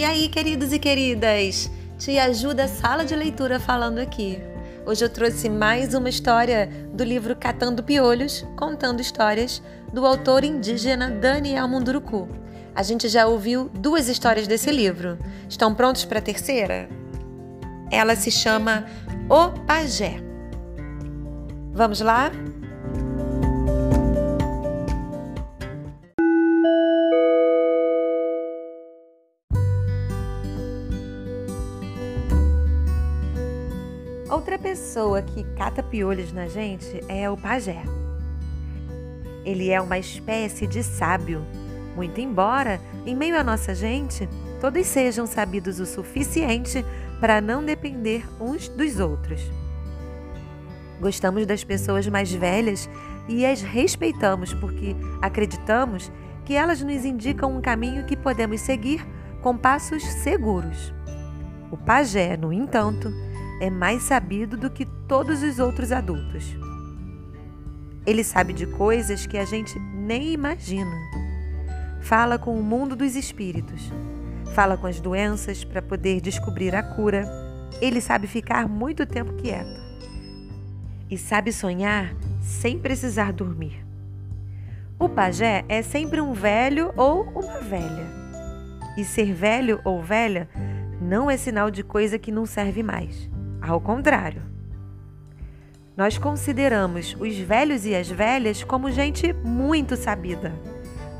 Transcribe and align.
E 0.00 0.04
aí, 0.04 0.30
queridos 0.30 0.72
e 0.72 0.78
queridas? 0.78 1.70
Te 1.98 2.18
ajuda 2.18 2.64
a 2.64 2.68
sala 2.68 3.04
de 3.04 3.14
leitura 3.14 3.60
falando 3.60 3.98
aqui. 3.98 4.38
Hoje 4.86 5.04
eu 5.04 5.10
trouxe 5.10 5.50
mais 5.50 5.92
uma 5.92 6.08
história 6.08 6.70
do 6.94 7.04
livro 7.04 7.36
Catando 7.36 7.82
Piolhos, 7.82 8.42
contando 8.56 9.02
histórias 9.02 9.62
do 9.92 10.06
autor 10.06 10.42
indígena 10.42 11.10
Daniel 11.10 11.68
Munduruku. 11.68 12.26
A 12.74 12.82
gente 12.82 13.10
já 13.10 13.26
ouviu 13.26 13.68
duas 13.74 14.08
histórias 14.08 14.46
desse 14.46 14.72
livro. 14.72 15.18
Estão 15.46 15.74
prontos 15.74 16.06
para 16.06 16.18
a 16.18 16.22
terceira? 16.22 16.88
Ela 17.90 18.16
se 18.16 18.30
chama 18.30 18.86
O 19.28 19.50
Pajé. 19.66 20.16
Vamos 21.74 22.00
lá? 22.00 22.30
Outra 34.30 34.56
pessoa 34.56 35.22
que 35.22 35.42
cata 35.56 35.82
piolhos 35.82 36.32
na 36.32 36.46
gente 36.46 37.04
é 37.08 37.28
o 37.28 37.36
pajé. 37.36 37.82
Ele 39.44 39.70
é 39.70 39.80
uma 39.80 39.98
espécie 39.98 40.68
de 40.68 40.84
sábio, 40.84 41.44
muito 41.96 42.20
embora, 42.20 42.80
em 43.04 43.16
meio 43.16 43.36
à 43.36 43.42
nossa 43.42 43.74
gente, 43.74 44.28
todos 44.60 44.86
sejam 44.86 45.26
sabidos 45.26 45.80
o 45.80 45.86
suficiente 45.86 46.86
para 47.18 47.40
não 47.40 47.64
depender 47.64 48.24
uns 48.40 48.68
dos 48.68 49.00
outros. 49.00 49.42
Gostamos 51.00 51.44
das 51.44 51.64
pessoas 51.64 52.06
mais 52.06 52.32
velhas 52.32 52.88
e 53.28 53.44
as 53.44 53.62
respeitamos 53.62 54.54
porque 54.54 54.94
acreditamos 55.20 56.12
que 56.44 56.54
elas 56.54 56.80
nos 56.82 57.04
indicam 57.04 57.56
um 57.56 57.60
caminho 57.60 58.06
que 58.06 58.16
podemos 58.16 58.60
seguir 58.60 59.04
com 59.42 59.56
passos 59.56 60.04
seguros. 60.04 60.94
O 61.68 61.76
pajé, 61.76 62.36
no 62.36 62.52
entanto, 62.52 63.12
é 63.60 63.68
mais 63.68 64.02
sabido 64.02 64.56
do 64.56 64.70
que 64.70 64.86
todos 65.06 65.42
os 65.42 65.58
outros 65.58 65.92
adultos. 65.92 66.56
Ele 68.06 68.24
sabe 68.24 68.54
de 68.54 68.66
coisas 68.66 69.26
que 69.26 69.36
a 69.36 69.44
gente 69.44 69.78
nem 69.78 70.32
imagina. 70.32 70.96
Fala 72.00 72.38
com 72.38 72.58
o 72.58 72.62
mundo 72.62 72.96
dos 72.96 73.14
espíritos. 73.14 73.92
Fala 74.54 74.76
com 74.76 74.86
as 74.86 74.98
doenças 74.98 75.62
para 75.62 75.82
poder 75.82 76.20
descobrir 76.20 76.74
a 76.74 76.82
cura. 76.82 77.28
Ele 77.80 78.00
sabe 78.00 78.26
ficar 78.26 78.66
muito 78.66 79.06
tempo 79.06 79.34
quieto. 79.34 79.78
E 81.10 81.18
sabe 81.18 81.52
sonhar 81.52 82.14
sem 82.40 82.78
precisar 82.78 83.32
dormir. 83.32 83.84
O 84.98 85.08
pajé 85.08 85.64
é 85.68 85.82
sempre 85.82 86.20
um 86.20 86.32
velho 86.32 86.92
ou 86.96 87.22
uma 87.24 87.60
velha. 87.60 88.06
E 88.96 89.04
ser 89.04 89.32
velho 89.32 89.80
ou 89.84 90.02
velha 90.02 90.48
não 91.00 91.30
é 91.30 91.36
sinal 91.36 91.70
de 91.70 91.82
coisa 91.82 92.18
que 92.18 92.32
não 92.32 92.44
serve 92.44 92.82
mais. 92.82 93.30
Ao 93.60 93.80
contrário. 93.80 94.42
Nós 95.96 96.16
consideramos 96.16 97.14
os 97.20 97.36
velhos 97.38 97.84
e 97.84 97.94
as 97.94 98.08
velhas 98.08 98.64
como 98.64 98.90
gente 98.90 99.34
muito 99.44 99.96
sabida, 99.96 100.54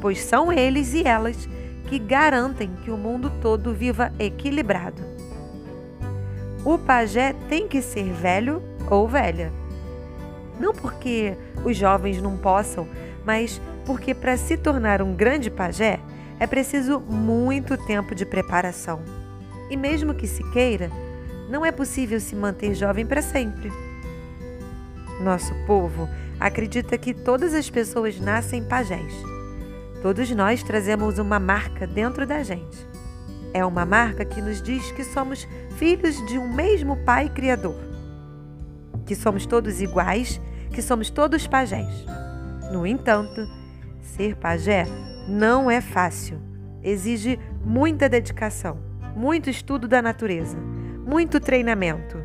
pois 0.01 0.23
são 0.23 0.51
eles 0.51 0.95
e 0.95 1.07
elas 1.07 1.49
que 1.87 1.99
garantem 1.99 2.71
que 2.83 2.91
o 2.91 2.97
mundo 2.97 3.31
todo 3.43 3.75
viva 3.75 4.11
equilibrado. 4.19 5.03
O 6.65 6.79
pajé 6.79 7.35
tem 7.49 7.69
que 7.69 7.83
ser 7.83 8.11
velho 8.13 8.63
ou 8.89 9.07
velha. 9.07 9.53
Não 10.59 10.73
porque 10.73 11.37
os 11.65 11.77
jovens 11.77 12.23
não 12.23 12.39
possam, 12.39 12.89
mas 13.25 13.61
porque 13.85 14.15
para 14.15 14.37
se 14.37 14.57
tornar 14.57 15.03
um 15.03 15.15
grande 15.15 15.51
pajé 15.51 16.01
é 16.39 16.47
preciso 16.47 17.01
muito 17.01 17.77
tempo 17.77 18.15
de 18.15 18.25
preparação. 18.25 19.03
E 19.69 19.77
mesmo 19.77 20.15
que 20.15 20.27
se 20.27 20.43
queira, 20.53 20.91
não 21.51 21.67
é 21.67 21.73
possível 21.73 22.21
se 22.21 22.37
manter 22.37 22.75
jovem 22.75 23.05
para 23.05 23.21
sempre. 23.21 23.73
Nosso 25.21 25.53
povo 25.67 26.09
acredita 26.39 26.97
que 26.97 27.13
todas 27.13 27.53
as 27.53 27.69
pessoas 27.69 28.21
nascem 28.21 28.63
pajés. 28.63 29.13
Todos 30.01 30.31
nós 30.31 30.63
trazemos 30.63 31.19
uma 31.19 31.41
marca 31.41 31.87
dentro 31.89 32.25
da 32.25 32.43
gente. 32.45 32.89
É 33.53 33.65
uma 33.67 33.85
marca 33.85 34.25
que 34.25 34.41
nos 34.41 34.63
diz 34.63 34.93
que 34.93 35.03
somos 35.03 35.47
filhos 35.77 36.25
de 36.27 36.39
um 36.39 36.51
mesmo 36.55 36.97
Pai 37.05 37.29
Criador. 37.29 37.77
Que 39.05 39.17
somos 39.17 39.45
todos 39.45 39.81
iguais, 39.81 40.41
que 40.73 40.81
somos 40.81 41.11
todos 41.11 41.49
pajés. 41.49 42.07
No 42.73 42.87
entanto, 42.87 43.45
ser 44.01 44.37
pajé 44.37 44.87
não 45.29 45.69
é 45.69 45.81
fácil. 45.81 46.41
Exige 46.81 47.41
muita 47.65 48.09
dedicação, 48.09 48.79
muito 49.17 49.51
estudo 49.51 49.89
da 49.89 50.01
natureza 50.01 50.57
muito 51.05 51.41
treinamento, 51.41 52.19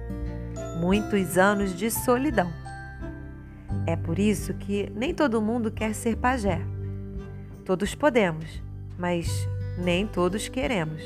muitos 0.79 1.37
anos 1.37 1.75
de 1.75 1.89
solidão. 1.89 2.51
É 3.87 3.95
por 3.95 4.17
isso 4.19 4.53
que 4.53 4.91
nem 4.95 5.13
todo 5.13 5.41
mundo 5.41 5.71
quer 5.71 5.93
ser 5.93 6.17
pajé. 6.17 6.61
Todos 7.63 7.95
podemos, 7.95 8.61
mas 8.97 9.47
nem 9.77 10.05
todos 10.05 10.47
queremos. 10.47 11.01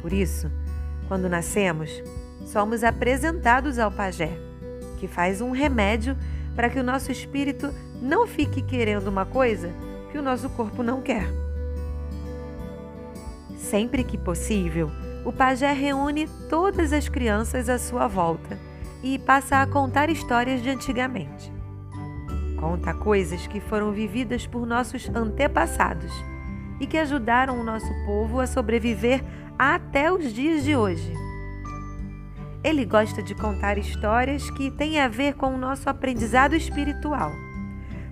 Por 0.00 0.12
isso, 0.12 0.50
quando 1.08 1.28
nascemos, 1.28 1.90
somos 2.44 2.82
apresentados 2.82 3.78
ao 3.78 3.90
pajé, 3.90 4.30
que 4.98 5.06
faz 5.06 5.40
um 5.40 5.50
remédio 5.50 6.16
para 6.54 6.68
que 6.68 6.78
o 6.78 6.84
nosso 6.84 7.10
espírito 7.12 7.72
não 8.00 8.26
fique 8.26 8.62
querendo 8.62 9.08
uma 9.08 9.24
coisa 9.24 9.72
que 10.10 10.18
o 10.18 10.22
nosso 10.22 10.50
corpo 10.50 10.82
não 10.82 11.00
quer. 11.00 11.26
Sempre 13.56 14.04
que 14.04 14.18
possível, 14.18 14.90
o 15.24 15.32
pajé 15.32 15.72
reúne 15.72 16.28
todas 16.48 16.92
as 16.92 17.08
crianças 17.08 17.68
à 17.68 17.78
sua 17.78 18.08
volta 18.08 18.58
e 19.02 19.18
passa 19.18 19.60
a 19.60 19.66
contar 19.66 20.10
histórias 20.10 20.62
de 20.62 20.70
antigamente. 20.70 21.52
Conta 22.58 22.94
coisas 22.94 23.46
que 23.46 23.60
foram 23.60 23.92
vividas 23.92 24.46
por 24.46 24.66
nossos 24.66 25.08
antepassados 25.08 26.12
e 26.80 26.86
que 26.86 26.98
ajudaram 26.98 27.60
o 27.60 27.64
nosso 27.64 27.92
povo 28.04 28.40
a 28.40 28.46
sobreviver 28.46 29.22
até 29.58 30.12
os 30.12 30.32
dias 30.32 30.64
de 30.64 30.76
hoje. 30.76 31.12
Ele 32.64 32.84
gosta 32.84 33.22
de 33.22 33.34
contar 33.34 33.78
histórias 33.78 34.48
que 34.50 34.70
têm 34.70 35.00
a 35.00 35.08
ver 35.08 35.34
com 35.34 35.54
o 35.54 35.58
nosso 35.58 35.90
aprendizado 35.90 36.54
espiritual, 36.54 37.32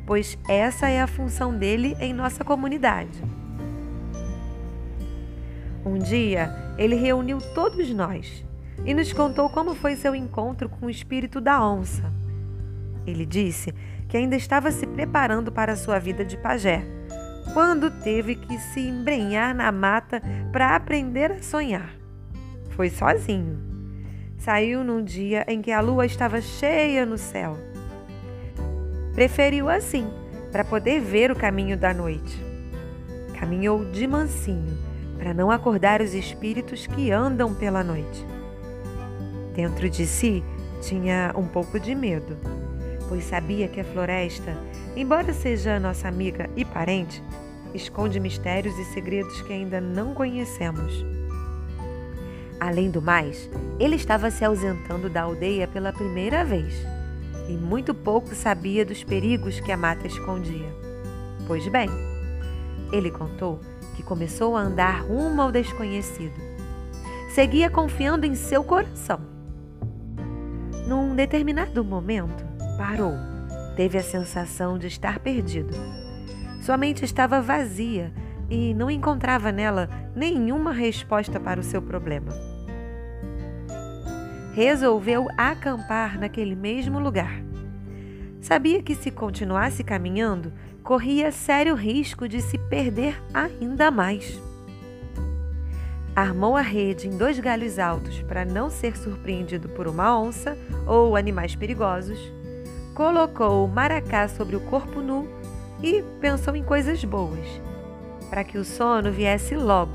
pois 0.05 0.37
essa 0.49 0.89
é 0.89 1.01
a 1.01 1.07
função 1.07 1.57
dele 1.57 1.97
em 2.01 2.13
nossa 2.13 2.45
comunidade. 2.45 3.23
Um 5.85 5.97
dia, 5.99 6.70
ele 6.81 6.95
reuniu 6.95 7.39
todos 7.55 7.91
nós 7.91 8.43
e 8.87 8.95
nos 8.95 9.13
contou 9.13 9.51
como 9.51 9.75
foi 9.75 9.97
seu 9.97 10.15
encontro 10.15 10.67
com 10.67 10.87
o 10.87 10.91
espírito 10.91 11.39
da 11.39 11.63
onça. 11.63 12.11
Ele 13.07 13.27
disse 13.27 13.75
que 14.09 14.17
ainda 14.17 14.35
estava 14.35 14.71
se 14.71 14.87
preparando 14.87 15.53
para 15.53 15.77
sua 15.77 15.99
vida 15.99 16.25
de 16.25 16.39
pajé, 16.39 16.83
quando 17.53 17.91
teve 17.91 18.35
que 18.35 18.59
se 18.59 18.81
embrenhar 18.81 19.55
na 19.55 19.71
mata 19.71 20.23
para 20.51 20.75
aprender 20.75 21.33
a 21.33 21.43
sonhar. 21.43 21.95
Foi 22.71 22.89
sozinho. 22.89 23.59
Saiu 24.39 24.83
num 24.83 25.05
dia 25.05 25.45
em 25.47 25.61
que 25.61 25.71
a 25.71 25.83
lua 25.83 26.07
estava 26.07 26.41
cheia 26.41 27.05
no 27.05 27.19
céu. 27.19 27.59
Preferiu 29.13 29.69
assim, 29.69 30.09
para 30.51 30.65
poder 30.65 30.99
ver 30.99 31.31
o 31.31 31.37
caminho 31.37 31.77
da 31.77 31.93
noite. 31.93 32.43
Caminhou 33.39 33.85
de 33.85 34.07
mansinho 34.07 34.90
para 35.21 35.35
não 35.35 35.51
acordar 35.51 36.01
os 36.01 36.15
espíritos 36.15 36.87
que 36.87 37.13
andam 37.13 37.55
pela 37.55 37.85
noite. 37.85 38.25
Dentro 39.55 39.91
de 39.91 40.07
si 40.07 40.43
tinha 40.81 41.35
um 41.37 41.47
pouco 41.47 41.79
de 41.79 41.95
medo, 41.95 42.39
pois 43.07 43.25
sabia 43.25 43.69
que 43.69 43.79
a 43.79 43.85
floresta, 43.85 44.57
embora 44.97 45.35
seja 45.35 45.79
nossa 45.79 46.09
amiga 46.09 46.49
e 46.57 46.65
parente, 46.65 47.23
esconde 47.75 48.19
mistérios 48.19 48.77
e 48.79 48.85
segredos 48.87 49.43
que 49.43 49.53
ainda 49.53 49.79
não 49.79 50.15
conhecemos. 50.15 51.05
Além 52.59 52.91
do 52.91 53.03
mais, 53.03 53.51
ele 53.79 53.97
estava 53.97 54.31
se 54.31 54.43
ausentando 54.43 55.11
da 55.11 55.23
aldeia 55.23 55.69
pela 55.69 55.93
primeira 55.93 56.47
vez 56.47 56.75
e 57.47 57.53
muito 57.53 57.95
pouco 57.95 58.35
sabia 58.35 58.87
dos 58.87 59.05
perigos 59.05 59.61
que 59.61 59.71
a 59.71 59.77
mata 59.77 60.07
escondia. 60.07 60.75
Pois 61.47 61.69
bem, 61.69 61.91
ele 62.91 63.11
contou 63.11 63.61
que 63.95 64.03
começou 64.03 64.57
a 64.57 64.61
andar 64.61 65.03
rumo 65.03 65.43
ao 65.43 65.53
desconhecido. 65.53 66.35
Seguia 67.35 67.71
confiando 67.71 68.27
em 68.27 68.35
seu 68.35 68.65
coração. 68.65 69.21
Num 70.87 71.15
determinado 71.15 71.85
momento, 71.85 72.45
parou. 72.77 73.15
Teve 73.77 73.99
a 73.99 74.03
sensação 74.03 74.77
de 74.77 74.89
estar 74.89 75.21
perdido. 75.21 75.73
Sua 76.63 76.77
mente 76.77 77.05
estava 77.05 77.41
vazia 77.41 78.13
e 78.51 78.75
não 78.75 78.91
encontrava 78.91 79.53
nela 79.53 79.89
nenhuma 80.15 80.73
resposta 80.73 81.39
para 81.39 81.61
o 81.61 81.63
seu 81.63 81.81
problema. 81.81 82.33
Resolveu 84.53 85.29
acampar 85.39 86.19
naquele 86.19 86.57
mesmo 86.57 86.99
lugar. 86.99 87.41
Sabia 88.41 88.83
que 88.83 88.95
se 88.95 89.11
continuasse 89.11 89.85
caminhando, 89.85 90.53
corria 90.83 91.31
sério 91.31 91.75
risco 91.75 92.29
de 92.29 92.41
se 92.41 92.59
perder 92.59 93.23
ainda 93.33 93.91
mais. 93.91 94.41
armou 96.15 96.57
a 96.57 96.61
rede 96.61 97.07
em 97.09 97.17
dois 97.17 97.39
galhos 97.39 97.79
altos 97.79 98.21
para 98.23 98.45
não 98.45 98.69
ser 98.69 98.97
surpreendido 98.97 99.69
por 99.69 99.87
uma 99.87 100.19
onça 100.19 100.59
ou 100.87 101.17
animais 101.17 101.55
perigosos, 101.55 102.19
colocou 102.95 103.65
o 103.65 103.69
maracá 103.69 104.29
sobre 104.29 104.57
o 104.57 104.61
corpo 104.61 105.01
nu 105.01 105.29
e 105.83 106.03
pensou 106.21 106.55
em 106.55 106.63
coisas 106.63 107.03
boas, 107.05 107.47
para 108.29 108.45
que 108.45 108.59
o 108.59 108.65
sono 108.65 109.11
viesse 109.11 109.55
logo. 109.55 109.95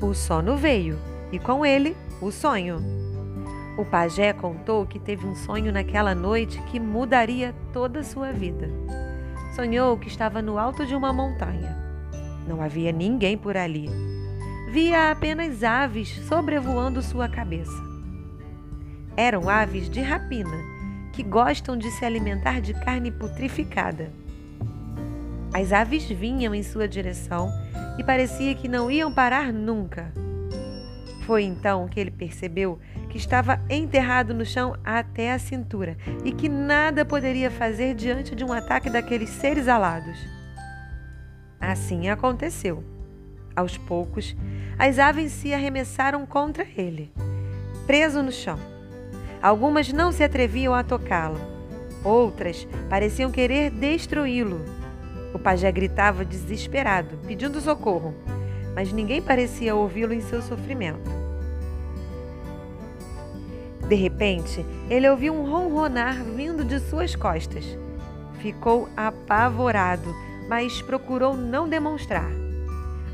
O 0.00 0.14
sono 0.14 0.56
veio 0.56 0.98
e 1.30 1.38
com 1.38 1.66
ele 1.66 1.94
o 2.22 2.30
sonho. 2.30 2.99
O 3.80 3.84
pajé 3.86 4.34
contou 4.34 4.84
que 4.84 4.98
teve 4.98 5.26
um 5.26 5.34
sonho 5.34 5.72
naquela 5.72 6.14
noite 6.14 6.60
que 6.64 6.78
mudaria 6.78 7.54
toda 7.72 8.00
a 8.00 8.04
sua 8.04 8.30
vida. 8.30 8.68
Sonhou 9.56 9.96
que 9.96 10.06
estava 10.06 10.42
no 10.42 10.58
alto 10.58 10.84
de 10.84 10.94
uma 10.94 11.14
montanha. 11.14 11.78
Não 12.46 12.60
havia 12.60 12.92
ninguém 12.92 13.38
por 13.38 13.56
ali. 13.56 13.88
Via 14.70 15.10
apenas 15.10 15.64
aves 15.64 16.10
sobrevoando 16.28 17.00
sua 17.00 17.26
cabeça. 17.26 17.72
Eram 19.16 19.48
aves 19.48 19.88
de 19.88 20.02
rapina 20.02 20.58
que 21.14 21.22
gostam 21.22 21.74
de 21.74 21.90
se 21.90 22.04
alimentar 22.04 22.60
de 22.60 22.74
carne 22.74 23.10
putrificada. 23.10 24.12
As 25.54 25.72
aves 25.72 26.04
vinham 26.04 26.54
em 26.54 26.62
sua 26.62 26.86
direção 26.86 27.50
e 27.98 28.04
parecia 28.04 28.54
que 28.54 28.68
não 28.68 28.90
iam 28.90 29.10
parar 29.10 29.50
nunca. 29.50 30.12
Foi 31.30 31.44
então 31.44 31.86
que 31.86 32.00
ele 32.00 32.10
percebeu 32.10 32.80
que 33.08 33.16
estava 33.16 33.60
enterrado 33.70 34.34
no 34.34 34.44
chão 34.44 34.74
até 34.82 35.32
a 35.32 35.38
cintura 35.38 35.96
e 36.24 36.32
que 36.32 36.48
nada 36.48 37.04
poderia 37.04 37.52
fazer 37.52 37.94
diante 37.94 38.34
de 38.34 38.44
um 38.44 38.52
ataque 38.52 38.90
daqueles 38.90 39.30
seres 39.30 39.68
alados. 39.68 40.18
Assim 41.60 42.08
aconteceu. 42.08 42.82
Aos 43.54 43.78
poucos, 43.78 44.36
as 44.76 44.98
aves 44.98 45.30
se 45.30 45.54
arremessaram 45.54 46.26
contra 46.26 46.66
ele, 46.76 47.12
preso 47.86 48.24
no 48.24 48.32
chão. 48.32 48.58
Algumas 49.40 49.92
não 49.92 50.10
se 50.10 50.24
atreviam 50.24 50.74
a 50.74 50.82
tocá-lo, 50.82 51.40
outras 52.02 52.66
pareciam 52.88 53.30
querer 53.30 53.70
destruí-lo. 53.70 54.64
O 55.32 55.38
pajé 55.38 55.70
gritava 55.70 56.24
desesperado, 56.24 57.20
pedindo 57.24 57.60
socorro, 57.60 58.16
mas 58.74 58.92
ninguém 58.92 59.22
parecia 59.22 59.76
ouvi-lo 59.76 60.12
em 60.12 60.20
seu 60.20 60.42
sofrimento. 60.42 61.19
De 63.90 63.96
repente, 63.96 64.64
ele 64.88 65.10
ouviu 65.10 65.34
um 65.34 65.50
ronronar 65.50 66.22
vindo 66.22 66.64
de 66.64 66.78
suas 66.78 67.16
costas. 67.16 67.64
Ficou 68.34 68.88
apavorado, 68.96 70.14
mas 70.48 70.80
procurou 70.80 71.36
não 71.36 71.68
demonstrar. 71.68 72.30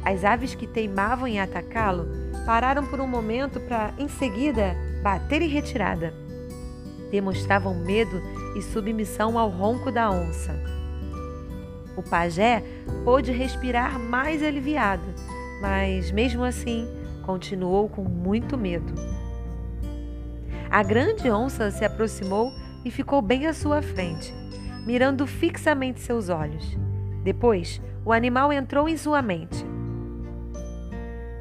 As 0.04 0.22
aves 0.22 0.54
que 0.54 0.66
teimavam 0.66 1.26
em 1.26 1.40
atacá-lo 1.40 2.06
pararam 2.44 2.84
por 2.84 3.00
um 3.00 3.06
momento 3.06 3.58
para, 3.58 3.94
em 3.96 4.06
seguida, 4.06 4.76
bater 5.02 5.40
em 5.40 5.48
retirada. 5.48 6.12
Demonstravam 7.10 7.74
medo 7.74 8.20
e 8.54 8.60
submissão 8.60 9.38
ao 9.38 9.48
ronco 9.48 9.90
da 9.90 10.10
onça. 10.10 10.52
O 11.96 12.02
pajé 12.02 12.62
pôde 13.02 13.32
respirar 13.32 13.98
mais 13.98 14.42
aliviado, 14.42 15.08
mas 15.62 16.10
mesmo 16.10 16.44
assim 16.44 16.86
continuou 17.24 17.88
com 17.88 18.04
muito 18.04 18.58
medo. 18.58 19.15
A 20.70 20.82
grande 20.82 21.30
onça 21.30 21.70
se 21.70 21.84
aproximou 21.84 22.52
e 22.84 22.90
ficou 22.90 23.22
bem 23.22 23.46
à 23.46 23.52
sua 23.52 23.82
frente, 23.82 24.32
mirando 24.86 25.26
fixamente 25.26 26.00
seus 26.00 26.28
olhos. 26.28 26.76
Depois, 27.22 27.80
o 28.04 28.12
animal 28.12 28.52
entrou 28.52 28.88
em 28.88 28.96
sua 28.96 29.22
mente. 29.22 29.64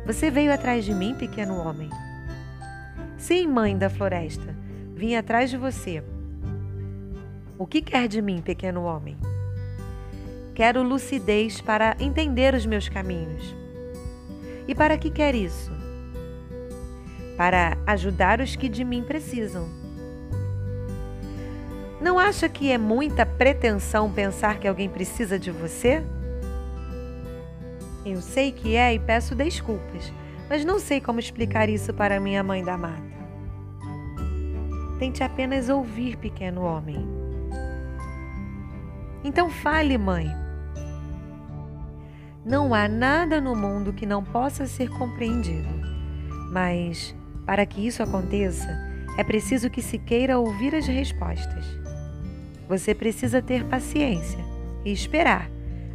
Você 0.06 0.30
veio 0.30 0.54
atrás 0.54 0.86
de 0.86 0.94
mim, 0.94 1.16
pequeno 1.16 1.58
homem? 1.58 1.90
Sim, 3.18 3.48
mãe 3.48 3.78
da 3.78 3.90
floresta, 3.90 4.56
vim 4.96 5.16
atrás 5.16 5.50
de 5.50 5.58
você. 5.58 6.04
O 7.58 7.66
que 7.66 7.82
quer 7.82 8.08
de 8.08 8.22
mim, 8.22 8.42
pequeno 8.42 8.84
homem? 8.84 9.18
Quero 10.54 10.84
lucidez 10.84 11.60
para 11.60 11.96
entender 12.00 12.54
os 12.54 12.66
meus 12.66 12.88
caminhos. 12.88 13.56
E 14.68 14.74
para 14.74 14.98
que 14.98 15.10
quer 15.10 15.36
isso? 15.36 15.72
Para 17.38 17.78
ajudar 17.86 18.40
os 18.40 18.56
que 18.56 18.70
de 18.70 18.84
mim 18.84 19.04
precisam. 19.04 19.68
Não 22.00 22.20
acha 22.20 22.48
que 22.48 22.72
é 22.72 22.78
muita 22.78 23.26
pretensão 23.26 24.12
pensar 24.12 24.60
que 24.60 24.68
alguém 24.68 24.90
precisa 24.90 25.40
de 25.40 25.52
você? 25.52 26.04
Eu 28.06 28.22
sei 28.22 28.52
que 28.52 28.76
é 28.76 28.94
e 28.94 29.00
peço 29.00 29.34
desculpas, 29.34 30.14
mas 30.48 30.64
não 30.64 30.80
sei 30.80 31.02
como 31.02 31.20
explicar 31.20 31.70
isso 31.70 31.94
para 31.94 32.20
minha 32.20 32.44
mãe 32.44 32.64
da 32.64 32.78
mata. 32.78 33.16
Tente 35.00 35.24
apenas 35.24 35.70
ouvir, 35.70 36.16
pequeno 36.18 36.62
homem. 36.62 37.06
Então 39.24 39.50
fale, 39.50 39.98
mãe. 39.98 40.30
Não 42.46 42.76
há 42.76 42.88
nada 42.88 43.42
no 43.42 43.56
mundo 43.56 43.92
que 43.92 44.06
não 44.06 44.24
possa 44.24 44.68
ser 44.68 44.88
compreendido, 44.90 45.68
mas 46.52 47.16
para 47.46 47.66
que 47.66 47.86
isso 47.86 48.02
aconteça, 48.02 48.68
é 49.18 49.24
preciso 49.24 49.70
que 49.70 49.82
se 49.82 49.98
queira 49.98 50.38
ouvir 50.38 50.76
as 50.76 50.88
respostas. 50.88 51.66
Você 52.68 52.94
precisa 52.94 53.42
ter 53.42 53.64
paciência 53.66 54.40
e 54.84 54.92
esperar 54.92 55.50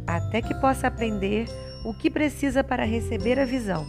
até 0.07 0.41
que 0.41 0.55
possa 0.55 0.87
aprender 0.87 1.45
o 1.85 1.93
que 1.93 2.09
precisa 2.09 2.63
para 2.63 2.85
receber 2.85 3.39
a 3.39 3.45
visão. 3.45 3.85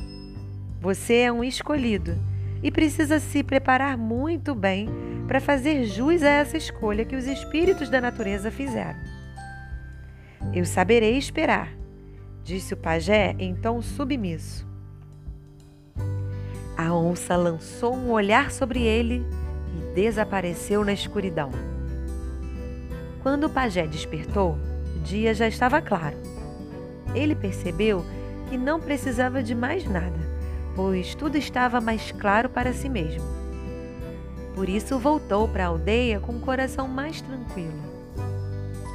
Você 0.81 1.19
é 1.19 1.33
um 1.33 1.45
escolhido 1.45 2.17
e 2.63 2.71
precisa 2.71 3.19
se 3.19 3.43
preparar 3.43 3.97
muito 3.97 4.55
bem 4.55 4.89
para 5.27 5.41
fazer 5.41 5.85
jus 5.85 6.23
a 6.23 6.29
essa 6.29 6.57
escolha 6.57 7.05
que 7.05 7.17
os 7.17 7.27
espíritos 7.27 7.89
da 7.89 8.01
natureza 8.01 8.51
fizeram. 8.51 8.99
Eu 10.53 10.65
saberei 10.65 11.17
esperar, 11.17 11.73
disse 12.43 12.75
o 12.75 12.77
pajé 12.77 13.35
em 13.39 13.55
tom 13.55 13.81
submisso. 13.81 14.72
A 16.77 16.95
onça 16.95 17.37
lançou 17.37 17.95
um 17.95 18.11
olhar 18.11 18.51
sobre 18.51 18.81
ele 18.83 19.27
e 19.77 19.95
desapareceu 19.95 20.85
na 20.85 20.93
escuridão. 20.93 21.51
Quando 23.23 23.45
o 23.45 23.51
pajé 23.51 23.87
despertou, 23.87 24.59
o 24.97 24.99
dia 25.01 25.35
já 25.35 25.47
estava 25.47 25.81
claro. 25.81 26.17
Ele 27.15 27.35
percebeu 27.35 28.05
que 28.49 28.57
não 28.57 28.81
precisava 28.81 29.43
de 29.43 29.55
mais 29.55 29.85
nada, 29.85 30.19
pois 30.75 31.15
tudo 31.15 31.37
estava 31.37 31.81
mais 31.81 32.11
claro 32.13 32.49
para 32.49 32.73
si 32.73 32.89
mesmo. 32.89 33.23
Por 34.55 34.69
isso 34.69 34.99
voltou 34.99 35.49
para 35.49 35.65
a 35.65 35.69
aldeia 35.69 36.21
com 36.21 36.33
o 36.33 36.41
coração 36.41 36.89
mais 36.89 37.21
tranquilo 37.21 37.93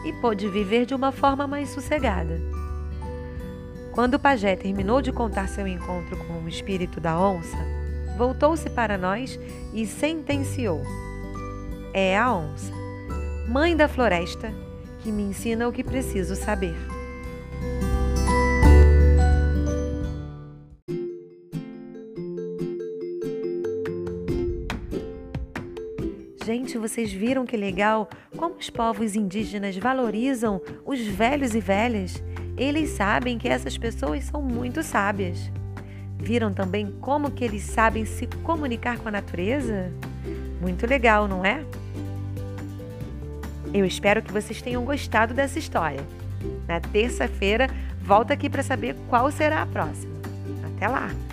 e 0.06 0.14
pôde 0.14 0.48
viver 0.48 0.86
de 0.86 0.94
uma 0.94 1.12
forma 1.12 1.48
mais 1.48 1.70
sossegada. 1.70 2.40
Quando 3.98 4.14
o 4.14 4.20
pajé 4.20 4.56
terminou 4.56 5.02
de 5.02 5.12
contar 5.12 5.48
seu 5.50 5.66
encontro 5.66 6.16
com 6.18 6.44
o 6.44 6.48
espírito 6.48 7.02
da 7.02 7.20
onça, 7.20 7.58
voltou-se 8.16 8.70
para 8.70 8.96
nós 8.96 9.40
e 9.74 9.88
sentenciou: 9.88 10.84
É 11.96 12.16
a 12.16 12.32
onça, 12.32 12.72
mãe 13.50 13.76
da 13.76 13.88
floresta, 13.88 14.54
que 15.00 15.12
me 15.12 15.24
ensina 15.24 15.68
o 15.68 15.72
que 15.72 15.84
preciso 15.84 16.36
saber. 16.36 16.76
Gente, 26.46 26.78
vocês 26.78 27.12
viram 27.12 27.48
que 27.48 27.58
legal 27.58 28.08
como 28.38 28.58
os 28.58 28.70
povos 28.70 29.16
indígenas 29.16 29.76
valorizam 29.76 30.62
os 30.86 31.00
velhos 31.00 31.56
e 31.56 31.60
velhas? 31.60 32.22
Eles 32.58 32.90
sabem 32.90 33.38
que 33.38 33.48
essas 33.48 33.78
pessoas 33.78 34.24
são 34.24 34.42
muito 34.42 34.82
sábias. 34.82 35.52
Viram 36.18 36.52
também 36.52 36.92
como 37.00 37.30
que 37.30 37.44
eles 37.44 37.62
sabem 37.62 38.04
se 38.04 38.26
comunicar 38.44 38.98
com 38.98 39.08
a 39.08 39.12
natureza? 39.12 39.92
Muito 40.60 40.88
legal, 40.88 41.28
não 41.28 41.46
é? 41.46 41.64
Eu 43.72 43.86
espero 43.86 44.24
que 44.24 44.32
vocês 44.32 44.62
tenham 44.62 44.84
gostado 44.84 45.34
dessa 45.34 45.60
história. 45.60 46.04
Na 46.68 46.80
terça-feira, 46.80 47.70
volta 48.02 48.34
aqui 48.34 48.50
para 48.50 48.64
saber 48.64 48.96
qual 49.08 49.30
será 49.32 49.62
a 49.62 49.66
próxima. 49.68 50.16
Até 50.76 50.88
lá! 50.88 51.27